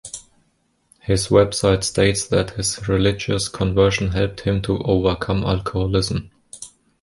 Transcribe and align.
His 1.01 1.27
website 1.27 1.83
states 1.83 2.25
that 2.29 2.49
his 2.55 2.87
religious 2.87 3.47
conversion 3.47 4.07
helped 4.13 4.39
him 4.41 4.59
to 4.63 4.79
overcome 4.79 5.43
alcoholism. 5.43 6.31